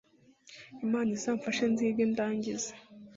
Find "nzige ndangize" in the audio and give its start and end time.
1.71-2.73